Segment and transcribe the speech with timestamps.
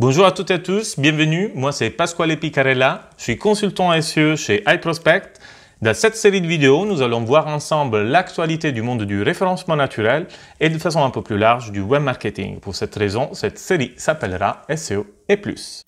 [0.00, 1.52] Bonjour à toutes et à tous, bienvenue.
[1.54, 3.10] Moi, c'est Pasquale Picarella.
[3.16, 5.34] Je suis consultant SEO chez iProspect.
[5.82, 10.26] Dans cette série de vidéos, nous allons voir ensemble l'actualité du monde du référencement naturel
[10.58, 12.58] et de façon un peu plus large du web marketing.
[12.58, 15.84] Pour cette raison, cette série s'appellera SEO et plus.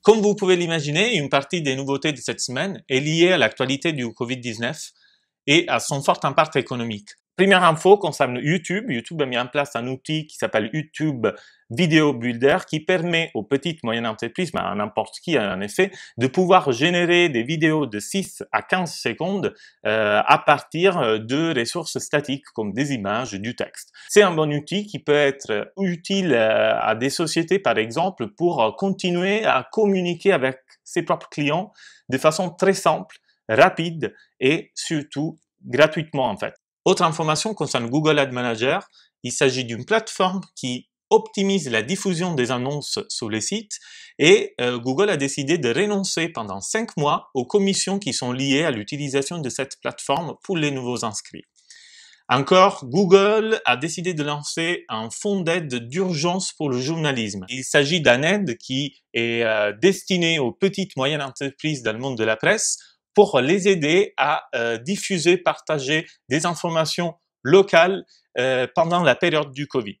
[0.00, 3.92] Comme vous pouvez l'imaginer, une partie des nouveautés de cette semaine est liée à l'actualité
[3.92, 4.92] du Covid-19
[5.46, 7.10] et à son fort impact économique.
[7.36, 8.90] Première info concerne YouTube.
[8.90, 11.26] YouTube a mis en place un outil qui s'appelle YouTube
[11.68, 16.28] Video Builder qui permet aux petites moyennes entreprises, mais à n'importe qui en effet, de
[16.28, 19.54] pouvoir générer des vidéos de 6 à 15 secondes
[19.84, 23.92] euh, à partir de ressources statiques comme des images, du texte.
[24.08, 28.76] C'est un bon outil qui peut être utile euh, à des sociétés par exemple pour
[28.76, 31.70] continuer à communiquer avec ses propres clients
[32.08, 33.18] de façon très simple,
[33.48, 36.54] rapide et surtout gratuitement en fait.
[36.84, 38.86] Autre information concerne Google Ad Manager.
[39.22, 43.78] Il s'agit d'une plateforme qui optimise la diffusion des annonces sur les sites
[44.18, 48.64] et euh, Google a décidé de renoncer pendant cinq mois aux commissions qui sont liées
[48.64, 51.44] à l'utilisation de cette plateforme pour les nouveaux inscrits.
[52.28, 57.46] Encore, Google a décidé de lancer un fonds d'aide d'urgence pour le journalisme.
[57.48, 62.18] Il s'agit d'un aide qui est euh, destiné aux petites moyennes entreprises dans le monde
[62.18, 62.78] de la presse
[63.16, 68.04] pour les aider à euh, diffuser, partager des informations locales
[68.38, 69.98] euh, pendant la période du Covid.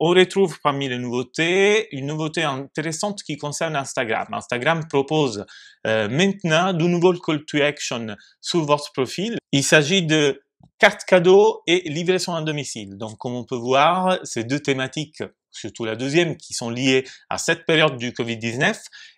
[0.00, 4.26] On retrouve parmi les nouveautés une nouveauté intéressante qui concerne Instagram.
[4.32, 5.44] Instagram propose
[5.86, 9.36] euh, maintenant de nouveaux call to action sur votre profil.
[9.52, 10.42] Il s'agit de
[10.78, 12.96] cartes cadeaux et livraison à domicile.
[12.96, 15.22] Donc, comme on peut voir, ces deux thématiques
[15.54, 18.76] surtout la deuxième, qui sont liées à cette période du Covid-19,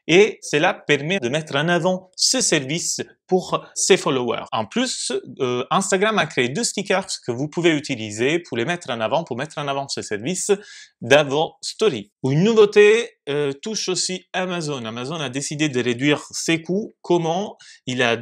[0.08, 4.44] et cela permet de mettre en avant ce service pour ses followers.
[4.52, 8.90] En plus, euh, Instagram a créé deux stickers que vous pouvez utiliser pour les mettre
[8.90, 10.52] en avant, pour mettre en avant ce service
[11.00, 12.12] dans vos stories.
[12.22, 14.84] Une nouveauté euh, touche aussi Amazon.
[14.84, 16.94] Amazon a décidé de réduire ses coûts.
[17.02, 17.56] Comment?
[17.86, 18.16] Il a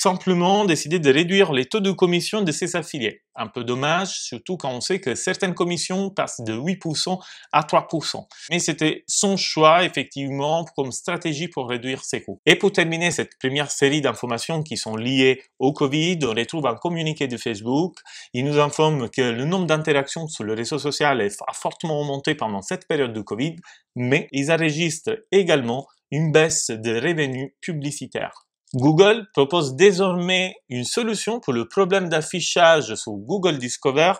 [0.00, 3.20] simplement décidé de réduire les taux de commission de ses affiliés.
[3.34, 7.18] Un peu dommage, surtout quand on sait que certaines commissions passent de 8%
[7.52, 8.26] à 3%.
[8.50, 12.40] Mais c'était son choix, effectivement, comme stratégie pour réduire ses coûts.
[12.46, 16.76] Et pour terminer cette première série d'informations qui sont liées au Covid, on retrouve un
[16.76, 17.98] communiqué de Facebook.
[18.32, 22.62] Il nous informe que le nombre d'interactions sur le réseau social a fortement augmenté pendant
[22.62, 23.56] cette période de Covid,
[23.96, 28.46] mais ils enregistrent également une baisse de revenus publicitaires.
[28.74, 34.12] Google propose désormais une solution pour le problème d'affichage sur Google Discover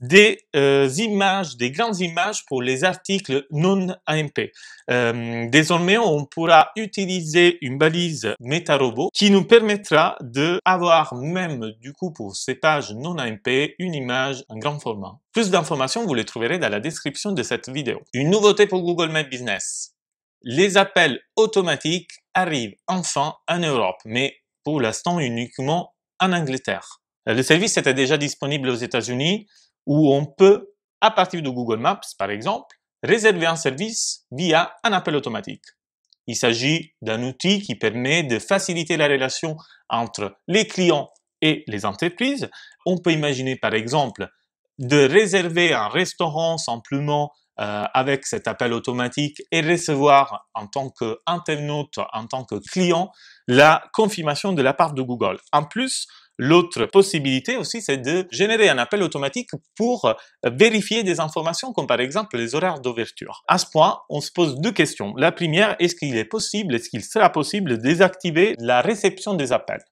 [0.00, 4.50] des euh, images, des grandes images pour les articles non AMP.
[4.90, 11.92] Euh, désormais, on pourra utiliser une balise MetaRobot qui nous permettra de avoir même du
[11.92, 15.18] coup pour ces pages non AMP une image en grand format.
[15.32, 18.00] Plus d'informations, vous les trouverez dans la description de cette vidéo.
[18.12, 19.93] Une nouveauté pour Google My Business
[20.44, 27.00] les appels automatiques arrivent enfin en Europe, mais pour l'instant uniquement en Angleterre.
[27.26, 29.46] Le service était déjà disponible aux États-Unis
[29.86, 34.92] où on peut, à partir de Google Maps par exemple, réserver un service via un
[34.92, 35.64] appel automatique.
[36.26, 39.56] Il s'agit d'un outil qui permet de faciliter la relation
[39.88, 42.50] entre les clients et les entreprises.
[42.86, 44.28] On peut imaginer par exemple
[44.78, 51.98] de réserver un restaurant simplement euh, avec cet appel automatique et recevoir en tant qu'internaute,
[52.12, 53.10] en tant que client,
[53.46, 55.38] la confirmation de la part de Google.
[55.52, 61.72] En plus, L'autre possibilité aussi, c'est de générer un appel automatique pour vérifier des informations,
[61.72, 63.44] comme par exemple les horaires d'ouverture.
[63.46, 65.14] À ce point, on se pose deux questions.
[65.16, 69.52] La première, est-ce qu'il est possible, est-ce qu'il sera possible de désactiver la réception des
[69.52, 69.84] appels?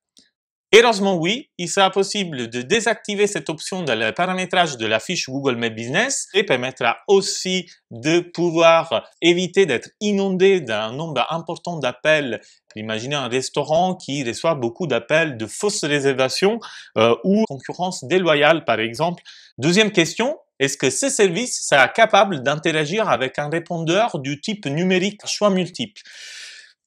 [0.75, 5.29] Heureusement oui, il sera possible de désactiver cette option dans le paramétrage de la fiche
[5.29, 12.41] Google My Business et permettra aussi de pouvoir éviter d'être inondé d'un nombre important d'appels.
[12.75, 16.59] Imaginez un restaurant qui reçoit beaucoup d'appels de fausses réservations
[16.97, 19.23] euh, ou concurrence déloyale par exemple.
[19.59, 25.21] Deuxième question, est-ce que ce service sera capable d'interagir avec un répondeur du type numérique
[25.27, 26.01] choix multiple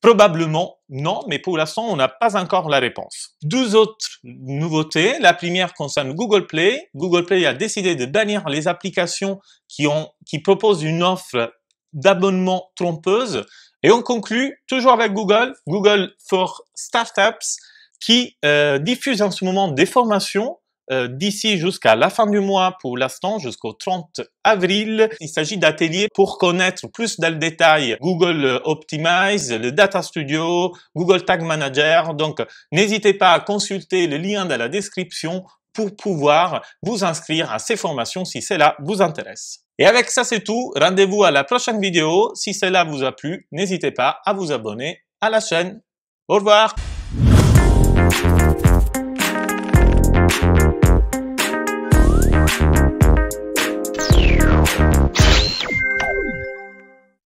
[0.05, 3.31] Probablement non, mais pour l'instant, on n'a pas encore la réponse.
[3.41, 5.17] Deux autres nouveautés.
[5.17, 6.91] La première concerne Google Play.
[6.93, 11.51] Google Play a décidé de bannir les applications qui, ont, qui proposent une offre
[11.93, 13.47] d'abonnement trompeuse.
[13.81, 17.57] Et on conclut toujours avec Google, Google for Startups,
[17.99, 20.59] qui euh, diffuse en ce moment des formations
[20.91, 25.09] euh, d'ici jusqu'à la fin du mois pour l'instant, jusqu'au 30 avril.
[25.19, 31.25] Il s'agit d'ateliers pour connaître plus dans le détail Google Optimize, le Data Studio, Google
[31.25, 32.13] Tag Manager.
[32.13, 32.41] Donc,
[32.71, 35.43] n'hésitez pas à consulter le lien dans la description
[35.73, 39.65] pour pouvoir vous inscrire à ces formations si cela vous intéresse.
[39.77, 40.71] Et avec ça, c'est tout.
[40.79, 42.31] Rendez-vous à la prochaine vidéo.
[42.33, 45.81] Si cela vous a plu, n'hésitez pas à vous abonner à la chaîne.
[46.27, 46.75] Au revoir